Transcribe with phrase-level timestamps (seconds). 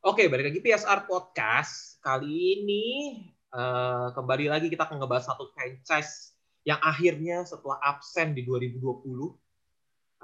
[0.00, 2.00] Oke, balik lagi PSR Podcast.
[2.00, 2.84] Kali ini
[3.52, 6.32] uh, kembali lagi kita akan ngebahas satu franchise
[6.64, 8.80] yang akhirnya setelah absen di 2020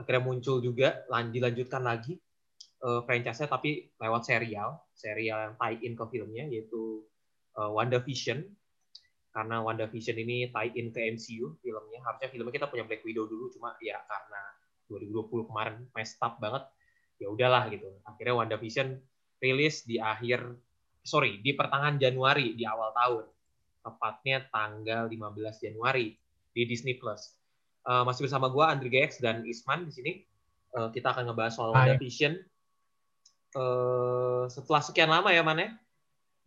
[0.01, 2.17] akhirnya muncul juga dilanjutkan lagi
[2.89, 7.05] uh, franchise-nya tapi lewat serial, serial yang tie-in ke filmnya yaitu
[7.61, 8.49] uh, WandaVision.
[9.29, 12.01] Karena WandaVision ini tie-in ke MCU filmnya.
[12.01, 14.41] Harusnya filmnya kita punya Black Widow dulu cuma ya karena
[14.89, 16.65] 2020 kemarin messed up banget
[17.21, 17.93] ya udahlah gitu.
[18.09, 20.43] Akhirnya WandaVision rilis di akhir
[21.07, 23.25] sorry di pertengahan Januari di awal tahun
[23.87, 26.19] tepatnya tanggal 15 Januari
[26.51, 27.39] di Disney Plus.
[27.87, 30.13] Uh, masih bersama gue Andri GX dan Isman di sini.
[30.75, 32.35] Uh, kita akan ngebahas soal WandaVision.
[33.55, 35.61] Uh, setelah sekian lama ya mana?
[35.63, 35.71] Ya?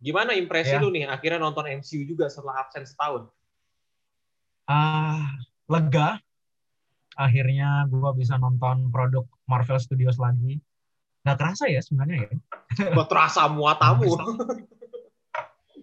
[0.00, 0.84] Gimana impresi ya.
[0.84, 3.32] lu nih akhirnya nonton MCU juga setelah absen setahun?
[4.68, 5.24] Ah, uh,
[5.72, 6.20] lega.
[7.16, 10.60] Akhirnya gue bisa nonton produk Marvel Studios lagi
[11.20, 12.30] nggak kerasa ya sebenarnya ya.
[12.96, 14.08] Gak terasa muatamu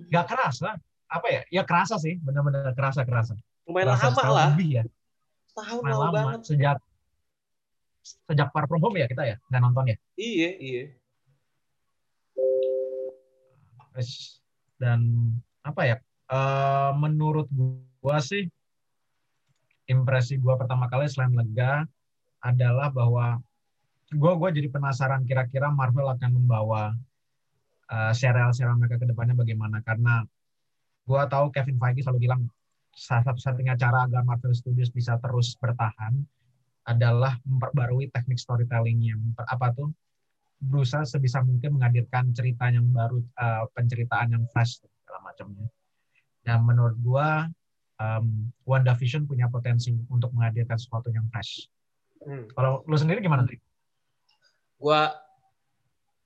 [0.08, 0.80] nggak kerasa.
[1.08, 1.42] Apa ya?
[1.52, 2.20] Ya kerasa sih.
[2.20, 3.36] Benar-benar kerasa kerasa.
[3.68, 4.48] Lumayan lama lah.
[4.56, 4.84] lebih ya.
[5.56, 6.12] Tahun lama, lama.
[6.16, 6.40] banget.
[6.48, 6.78] Sejak
[8.08, 9.98] sejak Far From Home ya kita ya nggak nonton ya?
[10.16, 10.84] Iya iya.
[14.78, 15.32] Dan
[15.66, 15.98] apa ya?
[16.28, 17.48] Uh, menurut
[18.04, 18.52] gua sih
[19.88, 21.88] impresi gua pertama kali selain lega
[22.44, 23.40] adalah bahwa
[24.08, 26.96] gue gue jadi penasaran kira-kira Marvel akan membawa
[27.92, 29.84] uh, serial-serial mereka ke depannya bagaimana.
[29.84, 30.24] Karena
[31.08, 32.42] gue tahu Kevin Feige selalu bilang
[32.96, 36.18] salah satu-satunya cara agar Marvel Studios bisa terus bertahan
[36.88, 39.20] adalah memperbarui teknik storytellingnya.
[39.52, 39.92] Apa tuh?
[40.58, 45.68] Berusaha sebisa mungkin menghadirkan cerita yang baru uh, penceritaan yang fresh segala macamnya.
[46.48, 47.30] Dan menurut gue
[48.00, 51.68] um, WandaVision punya potensi untuk menghadirkan sesuatu yang fresh.
[52.18, 52.50] Hmm.
[52.58, 53.62] kalau lo sendiri gimana sih?
[54.78, 55.02] Gue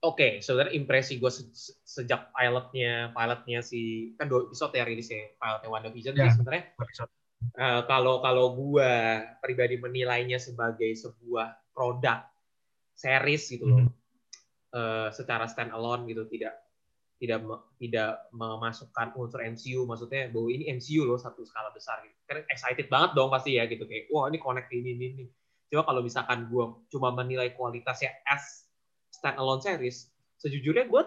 [0.02, 1.44] oke okay, sebenarnya impresi gue se
[1.86, 6.32] sejak pilotnya pilotnya si kan dua episode ya rilisnya pilotnya WandaVision yeah.
[6.34, 6.64] sebenarnya
[7.60, 8.92] uh, kalau kalau gue
[9.40, 12.28] pribadi menilainya sebagai sebuah produk
[12.96, 14.76] series gitu loh mm -hmm.
[14.76, 16.62] uh, secara stand alone gitu tidak
[17.22, 17.46] tidak
[17.78, 22.18] tidak memasukkan unsur MCU maksudnya bahwa ini MCU loh satu skala besar gitu.
[22.26, 25.26] Kan excited banget dong pasti ya gitu kayak wah ini connect ini ini, ini.
[25.72, 28.68] Coba kalau misalkan gue cuma menilai kualitasnya as
[29.08, 31.04] standalone series, sejujurnya gue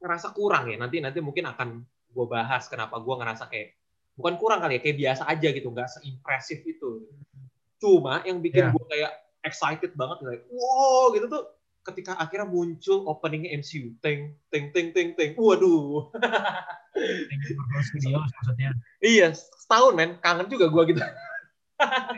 [0.00, 0.80] ngerasa kurang ya.
[0.80, 3.76] Nanti nanti mungkin akan gue bahas kenapa gue ngerasa kayak
[4.16, 7.04] bukan kurang kali ya, kayak biasa aja gitu, nggak seimpresif itu.
[7.76, 8.72] Cuma yang bikin yeah.
[8.72, 9.12] gue kayak
[9.44, 11.44] excited banget, kayak wow gitu tuh
[11.92, 16.08] ketika akhirnya muncul openingnya MCU, teng teng teng teng teng, waduh.
[17.92, 18.70] Studios maksudnya.
[19.04, 21.02] Iya, setahun men, kangen juga gue gitu.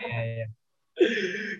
[0.05, 0.47] Iya, iya.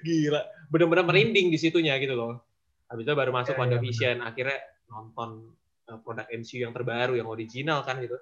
[0.07, 0.41] Gila,
[0.71, 2.43] benar-benar merinding di situnya gitu loh.
[2.87, 5.55] Habis itu baru masuk ya, WandaVision, ya, akhirnya nonton
[5.91, 8.15] uh, produk MCU yang terbaru, yang original kan gitu.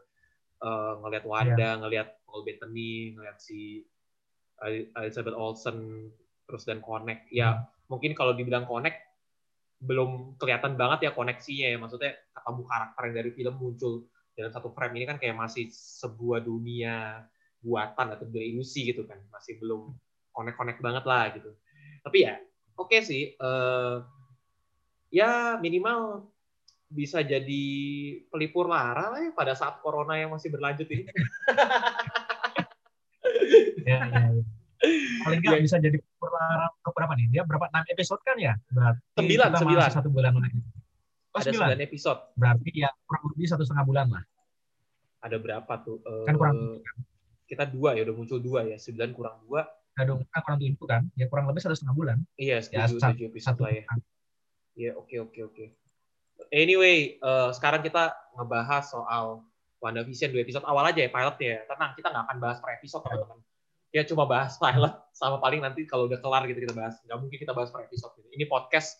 [0.62, 1.80] Uh, ngelihat Wanda, ya.
[1.82, 3.82] ngelihat Paul Bettany, ngelihat si
[4.94, 6.08] Elizabeth Olsen,
[6.46, 7.26] terus dan connect.
[7.34, 7.90] Ya, hmm.
[7.90, 9.02] mungkin kalau dibilang connect,
[9.82, 11.78] belum kelihatan banget ya koneksinya ya.
[11.82, 14.06] Maksudnya ketemu karakter yang dari film muncul
[14.38, 17.26] dalam satu frame ini kan kayak masih sebuah dunia
[17.58, 19.18] buatan atau dunia ilusi gitu kan.
[19.34, 19.90] Masih belum
[20.32, 21.50] connect-connect banget lah gitu.
[22.03, 22.34] Tapi ya
[22.76, 23.22] oke okay sih.
[23.38, 24.03] Uh,
[25.12, 26.28] ya minimal
[26.93, 27.65] bisa jadi
[28.28, 31.09] pelipur lara lah ya pada saat corona yang masih berlanjut ini.
[33.88, 34.44] ya, ya, ya.
[35.22, 35.65] Paling nggak ya.
[35.65, 37.26] bisa jadi pelipur lara ke berapa nih?
[37.32, 37.70] Dia berapa?
[37.72, 38.53] 6 episode kan ya?
[38.69, 39.88] Berarti sembilan, sembilan.
[39.88, 40.60] Satu bulan lagi.
[41.32, 42.20] Oh, Ada sembilan episode.
[42.37, 44.22] Berarti ya kurang lebih satu setengah bulan lah.
[45.25, 45.97] Ada berapa tuh?
[46.28, 46.56] Kan kurang.
[46.84, 46.97] Kan?
[47.49, 48.76] Kita dua ya, udah muncul dua ya.
[48.76, 49.64] Sembilan kurang dua,
[50.08, 51.03] dong kan kurang tujuh kan?
[51.14, 52.19] Ya kurang lebih satu setengah bulan.
[52.41, 53.84] Iya ya, setuju ya, satu lah ya.
[54.72, 55.64] iya oke oke oke.
[56.48, 59.44] Anyway uh, sekarang kita ngebahas soal
[59.84, 61.60] WandaVision dua episode awal aja ya pilotnya ya.
[61.69, 63.38] Tenang kita nggak akan bahas per episode teman-teman.
[63.92, 66.97] Ya cuma bahas pilot sama paling nanti kalau udah kelar gitu kita bahas.
[67.04, 68.28] Nggak mungkin kita bahas per episode gitu.
[68.32, 68.97] ini podcast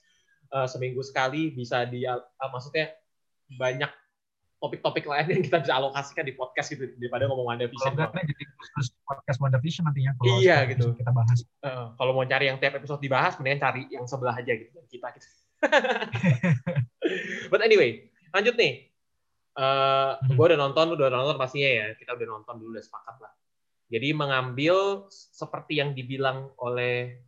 [0.53, 2.21] uh, seminggu sekali bisa di uh,
[2.53, 2.93] maksudnya
[3.57, 3.89] banyak
[4.63, 7.99] topik-topik lain yang kita bisa alokasikan di podcast gitu daripada ngomong WandaVision.
[7.99, 8.45] Kalau jadi
[9.03, 11.43] podcast WandaVision nantinya kalau iya gitu kita bahas.
[11.67, 15.11] Uh, kalau mau cari yang tiap episode dibahas, mendingan cari yang sebelah aja gitu kita
[15.19, 15.27] gitu.
[17.51, 18.95] But anyway, lanjut nih.
[19.53, 20.39] Uh, hmm.
[20.39, 21.87] gue udah nonton, udah nonton pastinya ya.
[21.99, 23.35] Kita udah nonton dulu, udah sepakat lah.
[23.91, 27.19] Jadi mengambil seperti yang dibilang oleh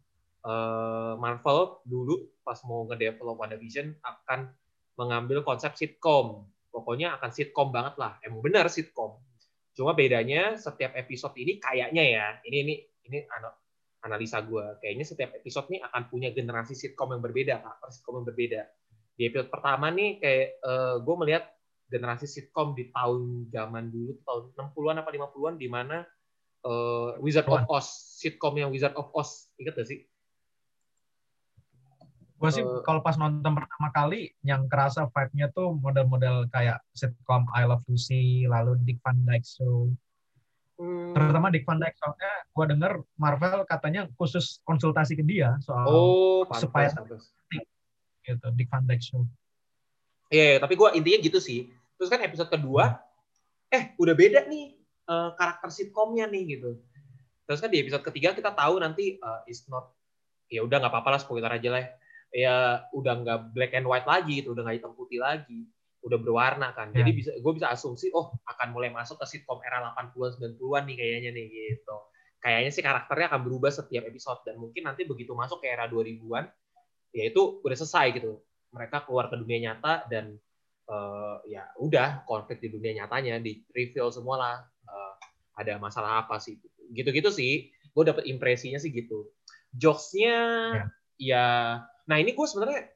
[0.47, 4.55] uh, Marvel dulu pas mau ngedevelop WandaVision akan
[4.95, 6.47] mengambil konsep sitcom
[6.85, 8.21] pokoknya akan sitcom banget lah.
[8.21, 9.17] Emang benar sitcom.
[9.73, 12.75] Cuma bedanya setiap episode ini kayaknya ya, ini ini
[13.09, 13.19] ini
[14.05, 18.29] analisa gue, kayaknya setiap episode ini akan punya generasi sitcom yang berbeda, karakter sitcom yang
[18.29, 18.63] berbeda.
[19.15, 21.47] di episode pertama nih kayak uh, gue melihat
[21.87, 26.03] generasi sitcom di tahun zaman dulu tahun 60-an apa 50-an di mana
[26.67, 27.87] uh, Wizard of Oz
[28.19, 30.03] sitcom yang Wizard of Oz ingat gak sih
[32.35, 37.47] gue sih uh, kalau pas nonton pertama kali yang kerasa vibe-nya tuh model-model kayak sitcom
[37.55, 39.95] I Love Lucy lalu Dick Van Dyke Show
[40.75, 41.15] Hmm.
[41.15, 46.43] Terutama Dick Van Dyke soalnya gue denger Marvel katanya khusus konsultasi ke dia soal oh,
[46.51, 47.31] pantas, supaya pantas.
[48.27, 49.23] gitu Dick Van Dyke show.
[50.35, 51.71] Iya, yeah, tapi gue intinya gitu sih.
[51.95, 52.99] Terus kan episode kedua,
[53.71, 54.75] eh udah beda nih
[55.07, 56.75] uh, karakter sitkomnya nih gitu.
[57.47, 59.95] Terus kan di episode ketiga kita tahu nanti uh, is not
[60.51, 61.87] ya udah nggak apa-apa lah spoiler aja lah.
[62.35, 65.71] Ya udah nggak black and white lagi, itu udah nggak hitam putih lagi
[66.05, 66.93] udah berwarna kan.
[66.93, 67.17] Jadi ya.
[67.17, 71.31] bisa gue bisa asumsi oh akan mulai masuk ke sitkom era 80-an 90-an nih kayaknya
[71.33, 71.97] nih gitu.
[72.45, 76.45] Kayaknya sih karakternya akan berubah setiap episode dan mungkin nanti begitu masuk ke era 2000-an
[77.17, 78.37] ya itu udah selesai gitu.
[78.77, 80.37] Mereka keluar ke dunia nyata dan
[80.93, 85.15] uh, ya udah konflik di dunia nyatanya di reveal semua lah uh,
[85.57, 86.61] ada masalah apa sih
[86.93, 87.73] gitu-gitu sih.
[87.97, 89.33] Gue dapet impresinya sih gitu.
[89.73, 90.37] Jokesnya
[90.77, 90.85] ya.
[91.17, 91.47] ya
[92.05, 92.91] nah ini gue sebenarnya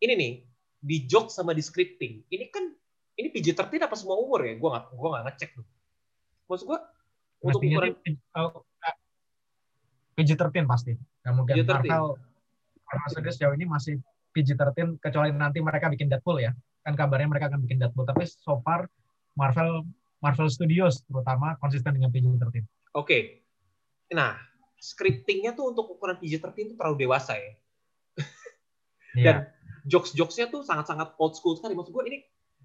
[0.00, 0.32] ini nih
[0.78, 2.22] di joke sama di scripting.
[2.30, 2.64] Ini kan
[3.18, 4.54] ini PG-13 apa semua umur ya?
[4.54, 5.66] Gue nggak gue nggak ngecek tuh.
[6.46, 6.78] Maksud gue
[7.42, 7.94] untuk ukuran
[10.14, 10.92] PG-13 pasti.
[10.94, 11.90] Nggak mungkin PG-13.
[12.88, 14.00] Marvel sejauh ini masih
[14.32, 16.54] PG-13 kecuali nanti mereka bikin Deadpool ya.
[16.86, 18.06] Kan kabarnya mereka akan bikin Deadpool.
[18.06, 18.86] Tapi so far
[19.34, 19.84] Marvel
[20.22, 22.38] Marvel Studios terutama konsisten dengan PG-13.
[22.38, 22.62] Oke.
[22.94, 23.22] Okay.
[24.14, 24.40] Nah,
[24.80, 27.52] scriptingnya tuh untuk ukuran PG-13 itu terlalu dewasa ya.
[29.16, 29.24] Iya.
[29.24, 29.36] Dan
[29.88, 31.72] jokes-jokesnya tuh sangat-sangat old school sekali.
[31.74, 32.18] Maksud gue ini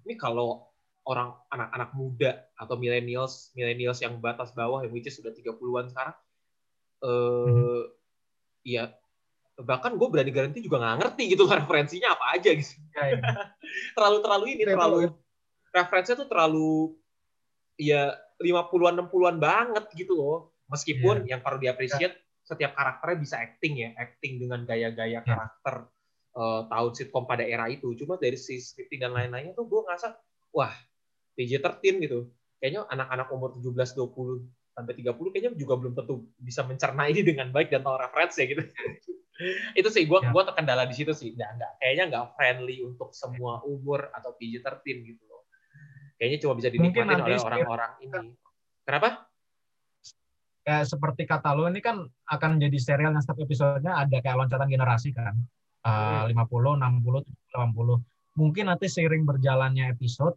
[0.04, 0.68] ini kalau
[1.04, 6.16] orang anak-anak muda atau millennials millennials yang batas bawah yang which is sudah 30-an sekarang
[7.04, 7.82] eh uh,
[8.64, 8.88] ya
[9.60, 12.74] bahkan gue berani garanti juga nggak ngerti gitu referensinya apa aja gitu.
[12.96, 13.20] Ya, ya.
[13.96, 14.98] terlalu terlalu ini terlalu
[15.74, 16.72] referensinya tuh terlalu
[17.76, 20.38] ya 50-an 60-an banget gitu loh.
[20.64, 21.36] Meskipun ya.
[21.36, 25.24] yang perlu diapresiasi setiap karakternya bisa acting ya, acting dengan gaya-gaya ya.
[25.24, 25.88] karakter
[26.36, 27.96] uh, tahun sitkom pada era itu.
[27.96, 30.12] Cuma dari si scripting dan lain-lainnya tuh gue ngerasa,
[30.52, 30.72] wah,
[31.40, 32.28] PG-13 gitu.
[32.60, 34.44] Kayaknya anak-anak umur 17, 20,
[34.74, 38.46] sampai 30 kayaknya juga belum tentu bisa mencerna ini dengan baik dan tahu referensi ya
[38.50, 38.62] gitu.
[39.80, 40.30] itu sih gue ya.
[40.30, 41.32] gua terkendala di situ sih.
[41.32, 45.48] Nggak, nggak, kayaknya nggak friendly untuk semua umur atau PG-13 gitu loh.
[46.20, 48.20] Kayaknya cuma bisa dinikmatin oleh orang-orang ini.
[48.84, 49.26] Kenapa?
[50.64, 54.68] Kayak seperti kata lo ini kan akan jadi serial yang setiap episodenya ada kayak loncatan
[54.72, 55.36] generasi kan
[55.84, 57.20] uh, 50, 60,
[57.52, 58.40] 80.
[58.40, 60.34] Mungkin nanti seiring berjalannya episode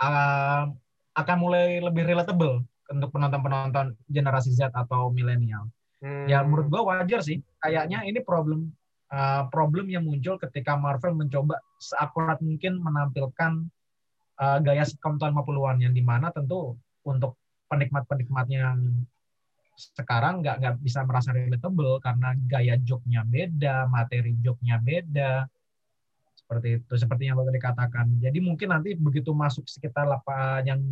[0.00, 0.64] uh,
[1.12, 5.68] akan mulai lebih relatable untuk penonton-penonton generasi Z atau milenial.
[6.00, 6.24] Hmm.
[6.24, 7.44] Ya menurut gua wajar sih.
[7.60, 8.72] Kayaknya ini problem
[9.12, 13.68] uh, problem yang muncul ketika Marvel mencoba seakurat mungkin menampilkan
[14.40, 16.74] uh, gaya sitcom tahun 50-an yang di mana tentu
[17.04, 17.36] untuk
[17.70, 18.78] penikmat-penikmatnya yang
[19.80, 25.48] sekarang nggak nggak bisa merasa relatable karena gaya joknya beda, materi joknya beda.
[26.36, 28.06] Seperti itu, seperti yang lo tadi katakan.
[28.20, 30.82] Jadi mungkin nanti begitu masuk sekitar apa yang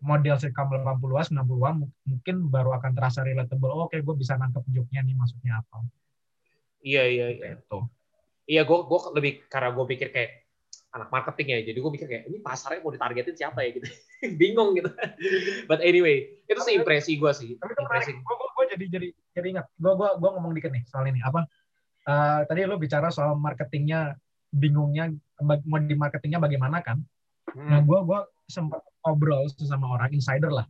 [0.00, 1.76] model sitcom 80-an, 90-an
[2.08, 3.68] mungkin baru akan terasa relatable.
[3.68, 5.84] Oh, Oke, okay, gue bisa nangkep joknya nih maksudnya apa.
[6.80, 7.46] Iya, iya, iya.
[7.60, 7.84] Itu.
[8.48, 10.49] Iya, gue gue lebih karena gue pikir kayak
[10.90, 11.58] anak marketing ya.
[11.70, 13.86] Jadi gue mikir kayak ini pasarnya mau ditargetin siapa ya gitu.
[14.40, 14.90] Bingung gitu.
[15.70, 17.54] But anyway, itu sih impresi gue sih.
[17.58, 18.10] Tapi impresi.
[18.18, 19.66] Gue, gue, jadi jadi jadi ingat.
[19.78, 21.22] Gue gue gue ngomong dikit nih soal ini.
[21.22, 21.46] Apa?
[22.08, 24.18] Uh, tadi lo bicara soal marketingnya,
[24.50, 26.98] bingungnya mau di marketingnya bagaimana kan?
[27.54, 27.68] Hmm.
[27.70, 28.20] Nah, gue gue
[28.50, 30.66] sempat ngobrol sama orang insider lah,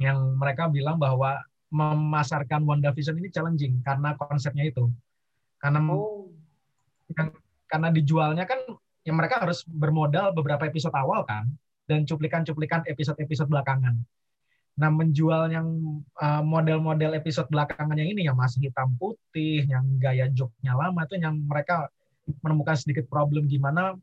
[0.00, 4.88] yang mereka bilang bahwa memasarkan WandaVision ini challenging karena konsepnya itu,
[5.58, 6.30] karena oh.
[7.10, 7.34] yang
[7.68, 8.60] karena dijualnya kan
[9.04, 11.48] yang mereka harus bermodal beberapa episode awal kan
[11.84, 14.00] dan cuplikan-cuplikan episode-episode belakangan.
[14.74, 15.68] Nah, menjual yang
[16.18, 21.14] uh, model-model episode belakangan yang ini yang masih hitam putih, yang gaya joknya lama itu
[21.20, 21.86] yang mereka
[22.42, 23.94] menemukan sedikit problem gimana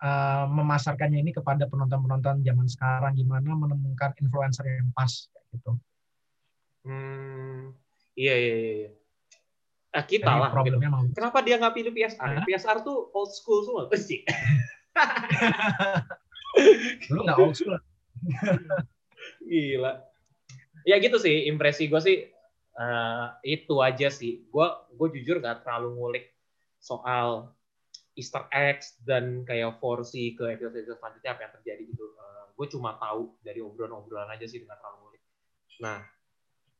[0.00, 5.12] uh, memasarkannya ini kepada penonton-penonton zaman sekarang, gimana menemukan influencer yang pas
[5.52, 5.76] gitu.
[6.88, 7.76] Hmm,
[8.16, 8.90] iya iya iya.
[9.94, 10.50] Nah, kita Jadi lah.
[10.50, 10.96] Problemnya gitu.
[10.98, 11.06] mau.
[11.14, 12.26] Kenapa dia nggak pilih PSR?
[12.26, 12.42] Hah?
[12.42, 14.26] PSR tuh old school semua, pasti.
[17.14, 17.78] Lu nggak old school.
[19.46, 20.02] Gila.
[20.82, 22.26] Ya gitu sih, impresi gue sih
[22.74, 24.42] uh, itu aja sih.
[24.50, 24.66] Gue
[24.98, 26.26] gue jujur nggak terlalu ngulik
[26.82, 27.54] soal
[28.18, 32.04] Easter eggs dan kayak forsi ke episode-episode selanjutnya apa yang terjadi gitu.
[32.18, 35.22] Uh, eh, gue cuma tahu dari obrolan-obrolan aja sih dengan terlalu ngulik.
[35.86, 36.02] Nah,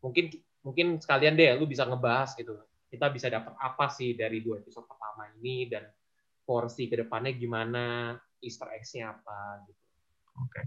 [0.03, 0.25] mungkin
[0.67, 2.59] mungkin sekalian deh lu bisa ngebahas gitu
[2.95, 5.83] kita bisa dapat apa sih dari dua episode pertama ini dan
[6.47, 9.85] porsi ke depannya gimana, Easter eggs-nya apa gitu.
[10.39, 10.51] Oke.
[10.55, 10.65] Okay.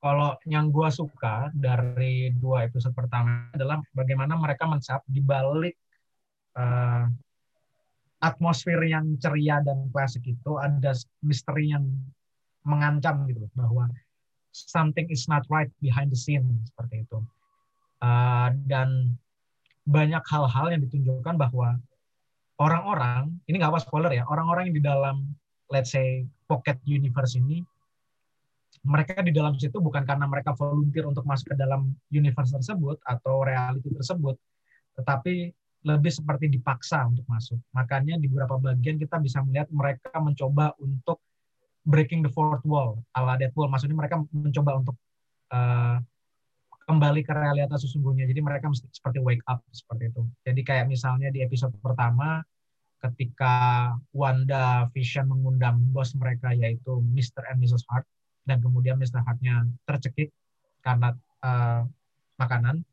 [0.00, 5.74] Kalau yang gue suka dari dua episode pertama adalah bagaimana mereka mencap di balik
[6.54, 7.10] uh,
[8.22, 11.84] atmosfer yang ceria dan klasik itu ada misteri yang
[12.62, 13.90] mengancam gitu bahwa
[14.54, 17.18] something is not right behind the scene seperti itu.
[17.98, 19.16] Uh, dan
[19.86, 21.78] banyak hal-hal yang ditunjukkan bahwa
[22.58, 25.16] orang-orang ini nggak apa spoiler ya orang-orang yang di dalam
[25.70, 27.62] let's say pocket universe ini
[28.86, 33.46] mereka di dalam situ bukan karena mereka volunteer untuk masuk ke dalam universe tersebut atau
[33.46, 34.34] reality tersebut
[34.98, 35.54] tetapi
[35.86, 37.62] lebih seperti dipaksa untuk masuk.
[37.70, 41.22] Makanya di beberapa bagian kita bisa melihat mereka mencoba untuk
[41.86, 43.70] breaking the fourth wall ala Deadpool.
[43.70, 44.96] Maksudnya mereka mencoba untuk
[45.54, 46.02] uh,
[46.86, 48.30] kembali ke realitas sesungguhnya.
[48.30, 50.22] Jadi mereka mesti seperti wake up seperti itu.
[50.46, 52.40] Jadi kayak misalnya di episode pertama
[53.02, 53.54] ketika
[54.14, 57.44] Wanda Vision mengundang bos mereka yaitu Mr.
[57.50, 57.84] and Mrs.
[57.90, 58.06] Hart
[58.46, 59.20] dan kemudian Mr.
[59.20, 60.30] Hart-nya tercekik
[60.80, 61.12] karena
[61.42, 61.82] uh,
[62.38, 62.86] makanan.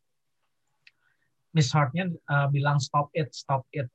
[1.54, 3.86] Miss Hart-nya uh, bilang stop it, stop it.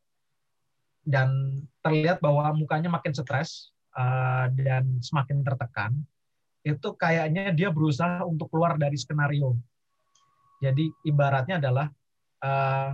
[1.03, 5.93] Dan terlihat bahwa mukanya makin stres uh, dan semakin tertekan.
[6.63, 9.59] Itu kayaknya dia berusaha untuk keluar dari skenario
[10.59, 11.87] jadi ibaratnya adalah
[12.43, 12.91] uh,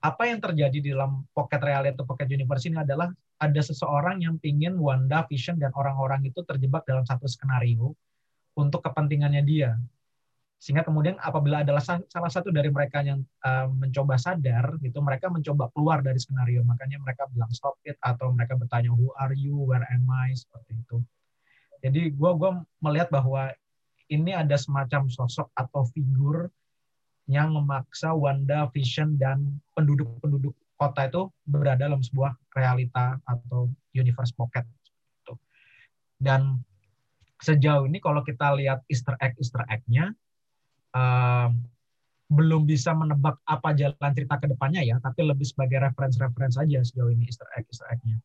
[0.00, 4.36] apa yang terjadi di dalam pocket reality atau pocket universe ini adalah ada seseorang yang
[4.40, 7.92] ingin Wanda, Vision, dan orang-orang itu terjebak dalam satu skenario
[8.56, 9.76] untuk kepentingannya dia.
[10.56, 15.68] Sehingga kemudian apabila adalah salah satu dari mereka yang uh, mencoba sadar, itu mereka mencoba
[15.76, 16.64] keluar dari skenario.
[16.64, 20.80] Makanya mereka bilang stop it atau mereka bertanya who are you, where am I, seperti
[20.80, 21.04] itu.
[21.84, 23.52] Jadi gue gua melihat bahwa
[24.12, 26.50] ini ada semacam sosok atau figur
[27.26, 34.62] yang memaksa Wanda, Vision, dan penduduk-penduduk kota itu berada dalam sebuah realita atau universe pocket.
[36.16, 36.62] Dan
[37.42, 40.14] sejauh ini kalau kita lihat Easter egg Easter egg-nya,
[40.96, 41.52] uh,
[42.26, 47.12] belum bisa menebak apa jalan cerita ke depannya ya, tapi lebih sebagai reference-reference saja sejauh
[47.12, 48.16] ini Easter egg Easter egg-nya.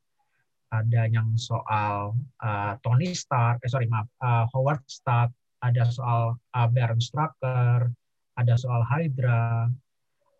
[0.71, 6.67] Ada yang soal uh, Tony Stark, eh sorry maaf, uh, Howard Stark, ada soal uh,
[6.69, 7.89] Baron Strucker,
[8.37, 9.69] ada soal Hydra,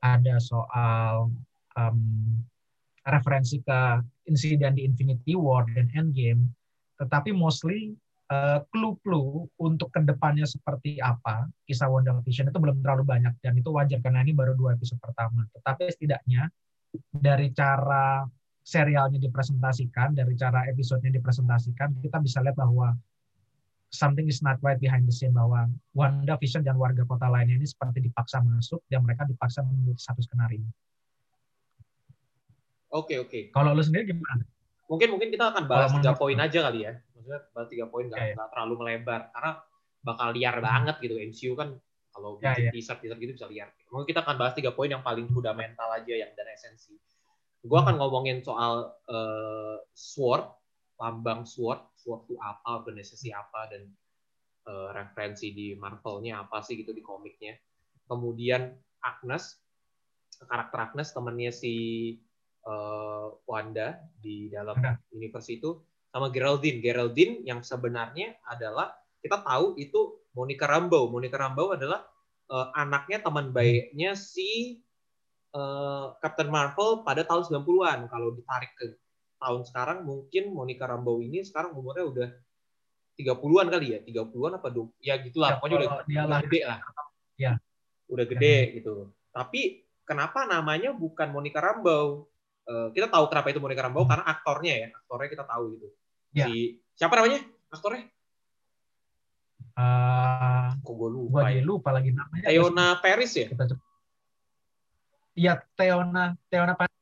[0.01, 1.29] ada soal
[1.77, 1.99] um,
[3.05, 3.81] referensi ke
[4.29, 6.49] insiden di Infinity War dan Endgame,
[6.97, 7.93] tetapi mostly
[8.33, 13.53] uh, clue-clue untuk ke depannya seperti apa kisah Wonder Vision itu belum terlalu banyak dan
[13.57, 15.45] itu wajar karena ini baru dua episode pertama.
[15.53, 16.49] Tetapi setidaknya
[17.13, 18.25] dari cara
[18.61, 22.93] serialnya dipresentasikan, dari cara episodenya dipresentasikan, kita bisa lihat bahwa
[23.91, 27.67] something is not right behind the scene bahwa Wanda Vision dan warga kota lainnya ini
[27.67, 30.63] seperti dipaksa masuk dan mereka dipaksa menuju satu skenario.
[32.91, 33.29] Oke okay, oke.
[33.29, 33.43] Okay.
[33.51, 34.47] Kalau lu sendiri gimana?
[34.87, 36.99] Mungkin mungkin kita akan bahas tiga poin aja kali ya.
[37.15, 38.49] Maksudnya bahas tiga poin nggak yeah, yeah.
[38.51, 39.51] terlalu melebar karena
[40.01, 40.65] bakal liar hmm.
[40.65, 41.69] banget gitu MCU kan
[42.11, 42.71] kalau yeah, yeah.
[42.75, 43.71] teaser teaser gitu bisa liar.
[43.91, 46.95] Mungkin kita akan bahas tiga poin yang paling fundamental aja yang dan esensi.
[47.61, 48.01] Gue akan hmm.
[48.03, 50.47] ngomongin soal uh, sword,
[50.99, 53.87] lambang sword itu apa, organisasi apa, dan
[54.67, 57.57] uh, referensi di Marvelnya apa sih gitu di komiknya.
[58.05, 59.57] Kemudian Agnes,
[60.45, 61.73] karakter Agnes temannya si
[62.65, 64.77] uh, Wanda di dalam
[65.15, 65.79] universe itu
[66.11, 66.83] sama Geraldine.
[66.83, 68.91] Geraldine yang sebenarnya adalah
[69.23, 71.07] kita tahu itu Monica Rambeau.
[71.07, 72.03] Monica Rambeau adalah
[72.51, 74.81] uh, anaknya teman baiknya si
[75.55, 78.11] uh, Captain Marvel pada tahun 90-an.
[78.11, 78.85] Kalau ditarik ke
[79.41, 82.29] tahun sekarang mungkin Monica Rambeau ini sekarang umurnya udah
[83.17, 84.93] 30-an kali ya, 30-an apa dong?
[85.01, 86.79] Ya gitulah, ya, pokoknya udah, dia gede lah.
[87.35, 87.51] Ya.
[88.07, 88.73] Udah gede ya.
[88.77, 89.09] gitu.
[89.33, 92.29] Tapi kenapa namanya bukan Monica Rambeau?
[92.61, 95.87] Uh, kita tahu kenapa itu Monica Rambeau karena aktornya ya, aktornya kita tahu gitu.
[96.31, 96.45] Ya.
[96.47, 97.41] Si siapa namanya?
[97.73, 98.05] Aktornya?
[99.71, 101.63] Uh, Kok gue lupa gua ya?
[101.63, 102.45] lupa lagi namanya.
[102.45, 103.47] Teona Paris ya?
[105.33, 106.97] Iya, Teona Teona Paris.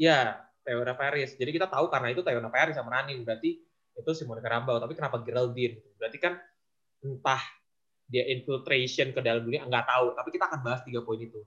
[0.00, 1.34] Iya, Teona Paris.
[1.36, 3.16] Jadi kita tahu karena itu Teona Paris sama Nani.
[3.24, 3.50] Berarti
[3.96, 4.78] itu si Monica Rambeau.
[4.80, 5.80] Tapi kenapa Geraldine?
[5.96, 6.38] Berarti kan
[7.00, 7.42] entah
[8.10, 10.06] dia infiltration ke dalam dunia, nggak tahu.
[10.18, 11.40] Tapi kita akan bahas tiga poin itu.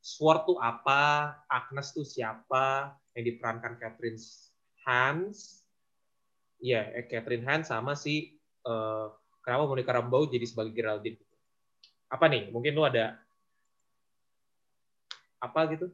[0.00, 1.32] Sword tuh apa?
[1.48, 2.96] Agnes tuh siapa?
[3.16, 4.20] Yang diperankan Catherine
[4.84, 5.64] Hans.
[6.60, 8.36] Iya, eh, Catherine Hans sama si
[8.68, 9.08] uh,
[9.40, 11.20] kenapa Monica Rambeau jadi sebagai Geraldine.
[12.12, 12.52] Apa nih?
[12.52, 13.16] Mungkin lu ada
[15.40, 15.88] apa gitu?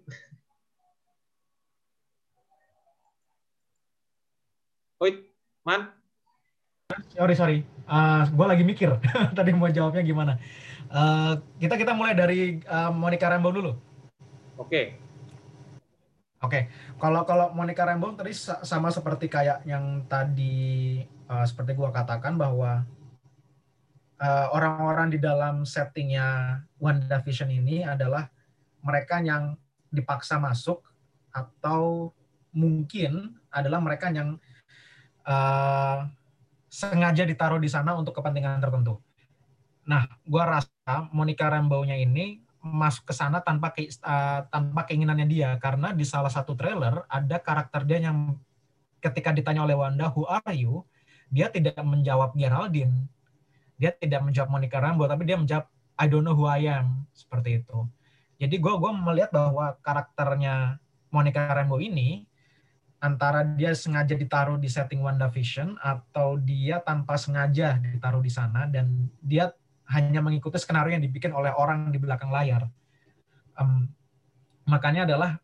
[4.97, 5.13] Oi,
[5.61, 5.93] Man.
[7.13, 7.59] Sorry, sorry.
[7.85, 8.97] Uh, eh, gue lagi mikir
[9.37, 10.41] tadi mau jawabnya gimana.
[10.89, 13.77] Uh, kita kita mulai dari uh, Monica Rambeau dulu.
[14.57, 14.65] Oke.
[14.65, 14.87] Okay.
[16.41, 16.63] Oke, okay.
[16.97, 18.33] kalau kalau Monica Rambeau tadi
[18.65, 22.89] sama seperti kayak yang tadi uh, seperti gua katakan bahwa
[24.17, 28.33] uh, orang-orang di dalam settingnya WandaVision ini adalah
[28.81, 29.61] mereka yang
[29.93, 30.81] dipaksa masuk
[31.37, 32.17] atau
[32.57, 34.41] mungkin adalah mereka yang
[35.27, 36.07] uh,
[36.71, 39.03] sengaja ditaruh di sana untuk kepentingan tertentu.
[39.87, 45.55] Nah, gua rasa Monica Rambeau-nya ini masuk ke sana tanpa ke, uh, tanpa keinginannya dia
[45.63, 48.35] karena di salah satu trailer ada karakter dia yang
[48.99, 50.83] ketika ditanya oleh Wanda who are you?
[51.31, 53.11] dia tidak menjawab Geraldine.
[53.77, 57.65] Dia tidak menjawab Monica Rambeau tapi dia menjawab I don't know who I am seperti
[57.65, 57.79] itu.
[58.37, 62.26] Jadi gue gua melihat bahwa karakternya Monica Rambeau ini
[63.07, 69.07] antara dia sengaja ditaruh di setting WandaVision atau dia tanpa sengaja ditaruh di sana dan
[69.23, 69.55] dia
[69.95, 72.67] hanya mengikuti skenario yang dibikin oleh orang di belakang layar.
[73.55, 73.87] Um,
[74.67, 75.39] makanya adalah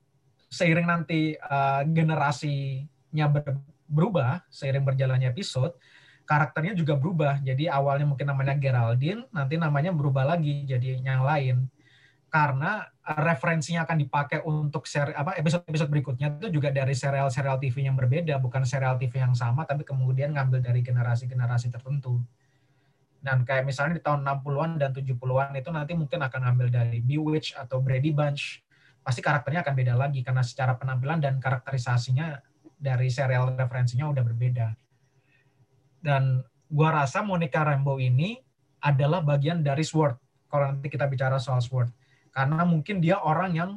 [0.50, 5.78] seiring nanti uh, generasinya ber, berubah, seiring berjalannya episode,
[6.26, 7.38] karakternya juga berubah.
[7.40, 11.70] Jadi awalnya mungkin namanya Geraldine, nanti namanya berubah lagi jadi yang lain.
[12.32, 17.92] Karena referensinya akan dipakai untuk seri, apa episode-episode berikutnya itu juga dari serial-serial TV yang
[17.92, 22.24] berbeda, bukan serial TV yang sama, tapi kemudian ngambil dari generasi-generasi tertentu.
[23.20, 27.52] Dan kayak misalnya di tahun 60-an dan 70-an itu nanti mungkin akan ngambil dari Bewitch
[27.52, 28.64] atau Brady Bunch.
[29.04, 32.40] Pasti karakternya akan beda lagi karena secara penampilan dan karakterisasinya
[32.80, 34.66] dari serial referensinya udah berbeda.
[36.00, 38.40] Dan gua rasa Monica Rambeau ini
[38.82, 40.16] adalah bagian dari Sword.
[40.48, 42.01] Kalau nanti kita bicara soal Sword.
[42.32, 43.70] Karena mungkin dia orang yang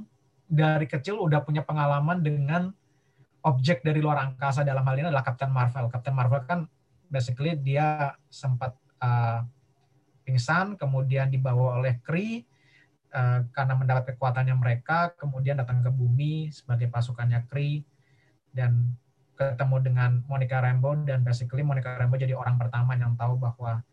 [0.48, 2.72] dari kecil udah punya pengalaman dengan
[3.46, 5.92] objek dari luar angkasa dalam hal ini adalah Captain Marvel.
[5.92, 6.60] Captain Marvel kan
[7.12, 9.46] basically dia sempat uh,
[10.26, 12.42] pingsan, kemudian dibawa oleh Kree
[13.14, 17.86] uh, karena mendapat kekuatannya mereka, kemudian datang ke bumi sebagai pasukannya Kree
[18.56, 18.98] dan
[19.36, 23.84] ketemu dengan Monica Rambeau dan basically Monica Rambeau jadi orang pertama yang tahu bahwa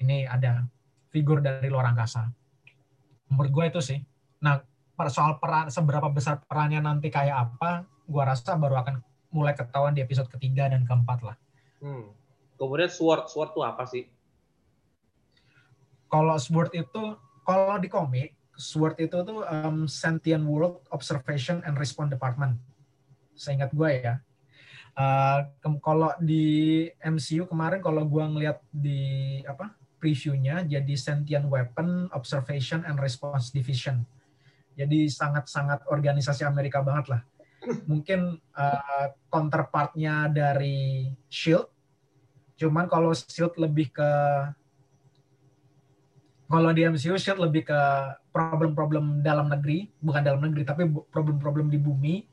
[0.00, 0.64] ini ada
[1.10, 2.30] figur dari luar angkasa.
[3.30, 3.98] Menurut gue itu sih.
[4.42, 4.60] Nah,
[5.08, 10.02] soal peran seberapa besar perannya nanti kayak apa, gue rasa baru akan mulai ketahuan di
[10.02, 11.36] episode ketiga dan keempat lah.
[11.80, 12.10] Hmm.
[12.60, 14.04] Kemudian sword, sword tuh apa sih?
[16.10, 17.14] Kalau Sword itu,
[17.46, 22.58] kalau di komik, Sword itu tuh um, Sentient World Observation and Response Department.
[23.38, 24.18] Seingat gue ya.
[24.98, 25.46] Uh,
[25.80, 32.96] kalau di MCU kemarin kalau gue ngeliat di apa previewnya jadi Sentient Weapon Observation and
[32.96, 34.02] Response Division.
[34.74, 37.22] Jadi sangat-sangat organisasi Amerika banget lah.
[37.84, 41.68] Mungkin uh, counterpartnya dari Shield.
[42.56, 44.10] Cuman kalau Shield lebih ke
[46.50, 47.80] kalau di MCU Shield lebih ke
[48.34, 50.82] problem-problem dalam negeri, bukan dalam negeri, tapi
[51.12, 52.26] problem-problem di bumi.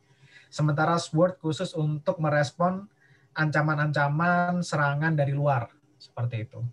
[0.49, 2.89] Sementara Sword khusus untuk merespon
[3.37, 5.69] ancaman-ancaman serangan dari luar,
[6.01, 6.65] seperti itu.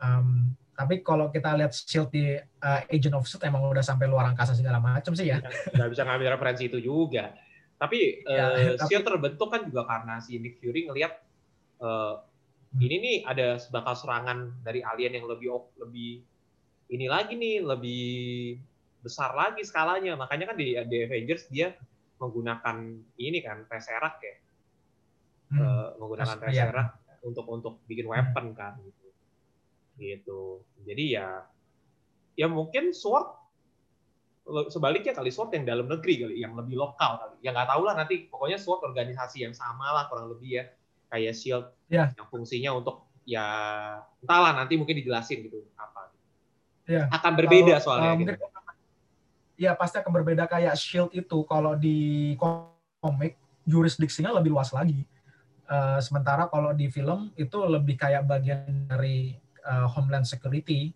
[0.00, 4.28] Um, tapi kalau kita lihat Shield di uh, Agent of Shield emang udah sampai luar
[4.28, 5.40] angkasa segala macam sih ya.
[5.72, 7.32] Nggak bisa ngambil referensi itu juga.
[7.76, 11.12] Tapi, ya, uh, tapi Shield terbentuk kan juga karena si Nick Fury ngelihat
[11.80, 12.20] uh,
[12.76, 15.48] ini nih ada bakal serangan dari alien yang lebih
[15.80, 16.20] lebih
[16.92, 18.06] ini lagi nih lebih
[19.00, 21.72] besar lagi skalanya makanya kan di, di Avengers dia
[22.18, 22.76] menggunakan
[23.16, 24.36] ini kan Tesseract ya
[25.54, 25.60] hmm.
[25.62, 26.68] uh, menggunakan iya.
[26.68, 27.14] Tesseract ya.
[27.24, 28.56] untuk untuk bikin weapon hmm.
[28.58, 29.05] kan gitu
[29.96, 31.28] gitu jadi ya
[32.36, 33.32] ya mungkin sword
[34.70, 37.94] sebaliknya kali sword yang dalam negeri kali yang lebih lokal kali ya nggak tahu lah
[37.98, 40.64] nanti pokoknya sword organisasi yang sama lah kurang lebih ya
[41.10, 42.10] kayak Shield yeah.
[42.14, 43.44] yang fungsinya untuk ya
[44.22, 46.14] entahlah nanti mungkin dijelasin gitu apa
[46.86, 47.10] ya.
[47.10, 48.32] akan berbeda kalau, soalnya um, gitu.
[49.56, 55.02] Ya pasti akan berbeda kayak Shield itu kalau di komik jurisdiksinya lebih luas lagi.
[55.66, 59.34] Uh, sementara kalau di film itu lebih kayak bagian dari
[59.66, 60.94] uh, Homeland Security.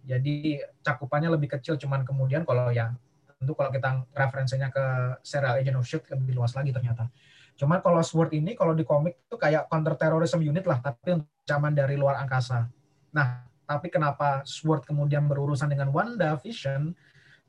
[0.00, 2.96] Jadi cakupannya lebih kecil cuman kemudian kalau ya
[3.36, 4.84] tentu kalau kita referensinya ke
[5.20, 7.12] serial Agent of Shield lebih luas lagi ternyata.
[7.60, 11.76] Cuma kalau Sword ini kalau di komik itu kayak counter terrorism unit lah, tapi ancaman
[11.76, 12.68] dari luar angkasa.
[13.12, 16.96] Nah, tapi kenapa Sword kemudian berurusan dengan Wanda Vision?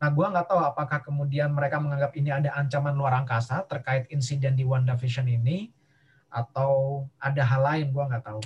[0.02, 4.60] Nah, gue nggak tahu apakah kemudian mereka menganggap ini ada ancaman luar angkasa terkait insiden
[4.60, 5.72] di Wanda Vision ini,
[6.32, 8.42] atau ada hal lain, gue nggak tahu.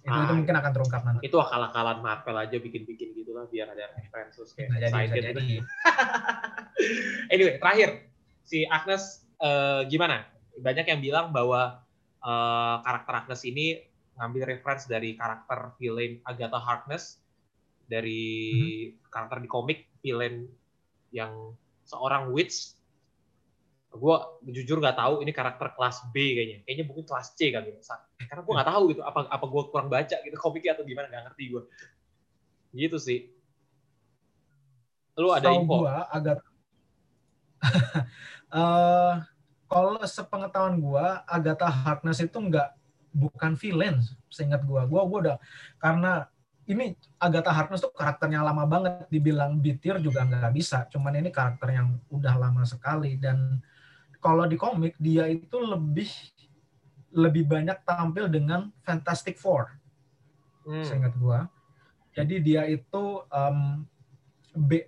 [0.00, 1.20] Itu, ah, itu mungkin akan terungkap nanti.
[1.28, 5.60] Itu akal-akalan Marvel aja bikin-bikin gitu lah, biar ada referensi kayak nah, excited gitu.
[7.34, 8.08] anyway, terakhir,
[8.44, 10.24] si Agnes uh, gimana?
[10.60, 11.80] banyak yang bilang bahwa
[12.20, 13.80] uh, karakter Agnes ini
[14.20, 17.16] ngambil reference dari karakter villain Agatha Harkness
[17.88, 19.08] dari hmm.
[19.08, 20.46] karakter di komik villain
[21.10, 21.56] yang
[21.88, 22.76] seorang witch
[23.90, 24.16] gue
[24.54, 26.58] jujur nggak tahu ini karakter kelas B kayaknya.
[26.62, 27.80] Kayaknya mungkin kelas C kali ya
[28.30, 31.24] karena gue nggak tahu gitu apa apa gue kurang baca gitu komiknya atau gimana nggak
[31.30, 31.62] ngerti gue
[32.78, 33.20] gitu sih.
[35.18, 35.82] Lu ada info?
[35.82, 36.38] gua agak
[38.54, 39.14] uh,
[39.72, 42.70] kalau sepengetahuan gue Agatha Harkness itu nggak
[43.10, 43.98] bukan villain
[44.30, 45.36] seingat gue gue gue udah
[45.82, 46.30] karena
[46.70, 49.10] ini Agatha Harkness tuh karakternya lama banget.
[49.10, 53.58] Dibilang bitir juga nggak bisa cuman ini karakter yang udah lama sekali dan
[54.20, 56.08] kalau di komik dia itu lebih
[57.10, 59.80] lebih banyak tampil dengan Fantastic Four.
[60.62, 60.84] Hmm.
[60.84, 61.48] seingat gua.
[62.14, 63.82] Jadi dia itu um,
[64.54, 64.86] B,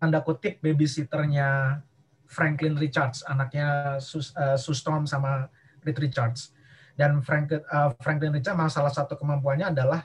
[0.00, 1.82] tanda kutip babysitternya
[2.26, 5.52] Franklin Richards anaknya Sus, uh, Storm sama
[5.84, 6.56] Reed Richards.
[6.96, 10.00] Dan Frank, uh, Franklin Richards memang salah satu kemampuannya adalah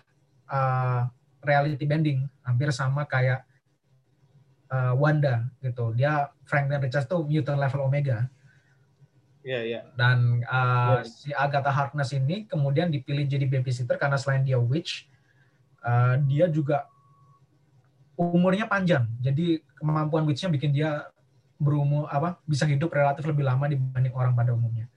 [0.51, 1.07] uh,
[1.39, 2.27] reality bending.
[2.43, 3.47] Hampir sama kayak
[4.69, 5.95] uh, Wanda gitu.
[5.95, 8.27] Dia Franklin Richards tuh mutant level Omega
[9.47, 9.83] yeah, yeah.
[9.95, 11.07] dan uh, yeah.
[11.07, 15.07] si Agatha Harkness ini kemudian dipilih jadi babysitter karena selain dia witch
[15.87, 16.83] uh, dia juga
[18.19, 21.07] umurnya panjang jadi kemampuan witchnya bikin dia
[21.55, 24.91] berumur apa bisa hidup relatif lebih lama dibanding orang pada umumnya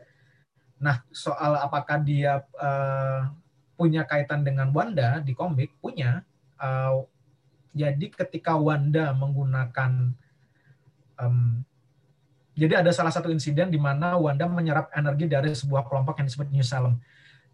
[0.82, 3.30] nah soal apakah dia uh,
[3.80, 6.20] punya kaitan dengan Wanda di komik punya.
[6.60, 7.08] Uh,
[7.72, 10.12] jadi ketika Wanda menggunakan
[11.16, 11.64] um,
[12.60, 16.52] jadi ada salah satu insiden di mana Wanda menyerap energi dari sebuah kelompok yang disebut
[16.52, 17.00] New Salem.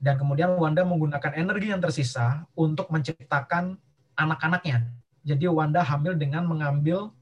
[0.03, 3.79] Dan kemudian Wanda menggunakan energi yang tersisa untuk menciptakan
[4.19, 4.83] anak-anaknya.
[5.23, 7.15] Jadi Wanda hamil dengan mengambil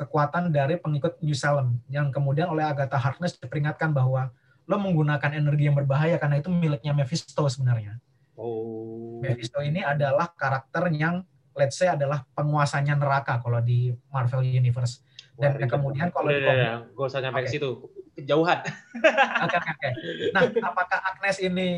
[0.00, 1.76] kekuatan dari pengikut New Salem.
[1.92, 4.32] Yang kemudian oleh Agatha Harkness diperingatkan bahwa
[4.64, 8.00] lo menggunakan energi yang berbahaya karena itu miliknya Mephisto sebenarnya.
[8.32, 9.20] Oh.
[9.20, 11.20] Mephisto ini adalah karakter yang
[11.52, 15.04] let's say adalah penguasanya neraka kalau di Marvel Universe.
[15.36, 17.46] Dan Wah, kemudian kalau udah, di komik, ya, gue usah nyampe okay.
[17.46, 17.70] ke situ,
[18.16, 18.58] kejauhan.
[19.44, 19.88] Oke, oke, oke.
[20.32, 21.68] Nah, apakah Agnes ini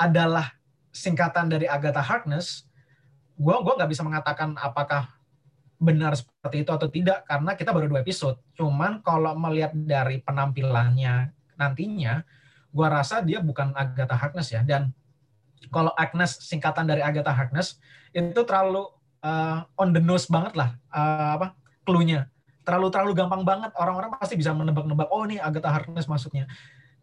[0.00, 0.56] adalah
[0.88, 2.64] singkatan dari Agatha Harkness?
[3.36, 5.12] Gue gua nggak bisa mengatakan apakah
[5.76, 8.40] benar seperti itu atau tidak karena kita baru dua episode.
[8.56, 12.24] Cuman kalau melihat dari penampilannya nantinya,
[12.72, 14.64] gue rasa dia bukan Agatha Harkness ya.
[14.64, 14.96] Dan
[15.68, 17.76] kalau Agnes singkatan dari Agatha Harkness
[18.16, 18.88] itu terlalu
[19.24, 22.28] uh, on the nose banget lah uh, apa clue-nya
[22.64, 23.70] terlalu terlalu gampang banget.
[23.76, 26.48] Orang-orang pasti bisa menebak-nebak oh ini Agatha Harkness masuknya.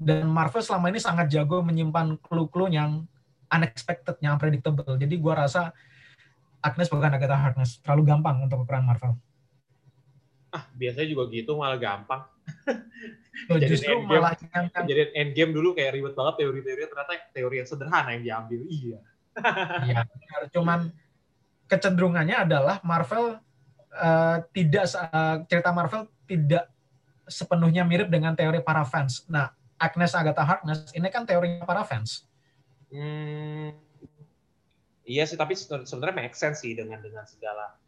[0.02, 3.06] Dan Marvel selama ini sangat jago menyimpan clue-clue yang
[3.52, 5.76] unexpected yang predictable jadi gua rasa
[6.62, 7.80] Agnes bukan Agatha Harkness.
[7.86, 9.18] Terlalu gampang untuk peran Marvel.
[10.52, 12.22] Ah biasanya juga gitu malah gampang.
[13.50, 16.82] Oh, justru endgame, malah yang jadi endgame dulu kayak ribet banget teori-teori.
[16.84, 18.62] Ternyata teori yang sederhana yang diambil.
[18.70, 19.00] Iya.
[19.88, 20.00] Iya,
[20.52, 20.92] cuman
[21.72, 23.40] kecenderungannya adalah Marvel
[23.96, 26.72] uh, tidak uh, cerita Marvel tidak
[27.28, 29.24] sepenuhnya mirip dengan teori para fans.
[29.28, 32.28] Nah, Agnes Agatha Harkness ini kan teorinya para fans.
[32.92, 33.72] Hmm,
[35.08, 37.80] iya sih, tapi sebenarnya make sense sih dengan dengan segala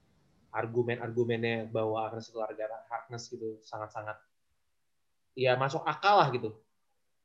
[0.53, 4.15] argumen-argumennya bahwa Agnes itu Harkness gitu sangat-sangat
[5.33, 6.53] ya masuk akal lah gitu.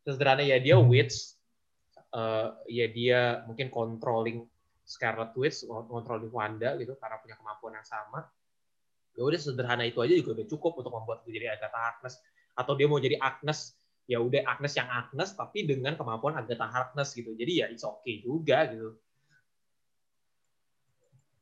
[0.03, 0.89] Sederhana ya dia hmm.
[0.89, 1.37] witch,
[2.17, 4.49] uh, ya dia mungkin controlling
[4.89, 8.25] Scarlet Witch, controlling Wanda gitu karena punya kemampuan yang sama.
[9.19, 12.23] Ya udah sederhana itu aja juga udah cukup untuk membuat dia jadi Agatha Harkness.
[12.55, 13.75] Atau dia mau jadi Agnes,
[14.07, 17.35] ya udah Agnes yang Agnes tapi dengan kemampuan Agatha Harkness gitu.
[17.35, 18.95] Jadi ya it's okay juga gitu.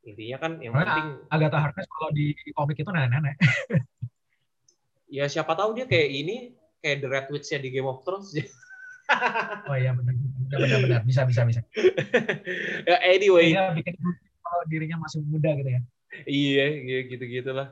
[0.09, 3.37] Intinya kan yang Karena penting Agatha Harkness kalau di komik itu nenek-nenek.
[5.21, 6.35] ya siapa tahu dia kayak ini
[6.81, 8.33] kayak The Red Witch ya di Game of Thrones.
[9.69, 10.17] oh iya benar
[10.49, 11.61] benar benar bisa bisa bisa.
[12.89, 13.53] ya, anyway.
[13.53, 13.95] Dia bikin
[14.41, 15.81] kalau dirinya masih muda gitu ya.
[16.25, 17.69] Iya, iya gitu gitulah.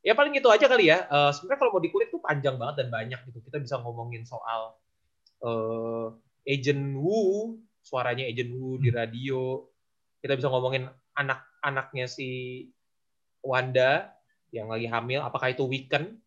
[0.00, 1.08] Ya paling gitu aja kali ya.
[1.08, 3.38] Uh, Sebenarnya kalau mau dikulik tuh panjang banget dan banyak gitu.
[3.44, 4.76] Kita bisa ngomongin soal
[5.44, 6.12] uh,
[6.44, 8.96] Agent Wu, suaranya Agent Wu di hmm.
[8.96, 9.64] radio.
[10.20, 12.28] Kita bisa ngomongin anak-anaknya si
[13.40, 14.12] Wanda
[14.52, 15.24] yang lagi hamil.
[15.24, 16.20] Apakah itu Weekend?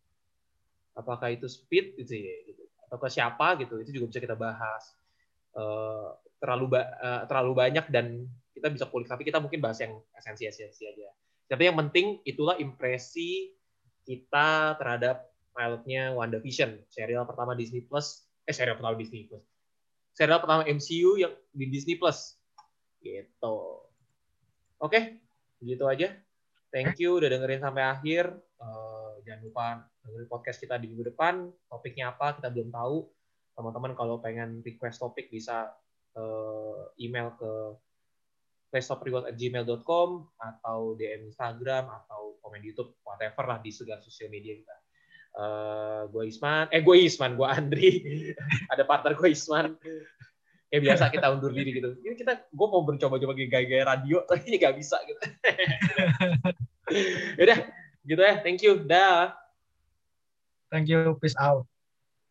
[0.93, 4.93] apakah itu speed gitu ya gitu atau ke siapa gitu itu juga bisa kita bahas
[5.57, 9.97] uh, terlalu ba uh, terlalu banyak dan kita bisa kulik tapi kita mungkin bahas yang
[10.13, 11.09] esensi esensi aja
[11.47, 13.53] tapi yang penting itulah impresi
[14.03, 16.81] kita terhadap pilotnya WandaVision.
[16.89, 19.43] Serial pertama Disney Plus eh serial pertama Disney Plus.
[20.13, 22.35] Serial pertama MCU yang di Disney Plus.
[22.99, 23.57] Gitu.
[24.79, 25.23] Oke
[25.63, 26.11] gitu aja.
[26.73, 28.33] Thank you udah dengerin sampai akhir.
[28.59, 29.65] Uh, jangan lupa
[30.03, 31.47] dengerin podcast kita di minggu depan.
[31.71, 33.07] Topiknya apa kita belum tahu.
[33.53, 35.71] Teman-teman kalau pengen request topik bisa
[36.17, 37.51] uh, email ke
[38.73, 40.09] playstoppreward@gmail.com
[40.41, 44.75] atau DM Instagram atau komen YouTube whatever lah di segala sosial media kita.
[45.33, 47.91] Uh, gue Isman, eh gue Isman, gue Andri,
[48.73, 49.77] ada partner gue Isman.
[50.73, 51.93] Kayak biasa kita undur diri gitu.
[52.01, 55.21] Ini kita, gue mau mencoba-coba gaya-gaya radio, tapi gak bisa gitu.
[57.37, 57.59] Yaudah,
[58.09, 58.41] gitu ya.
[58.41, 58.81] Thank you.
[58.81, 59.37] Dah.
[60.73, 61.13] Thank you.
[61.21, 61.69] Peace out.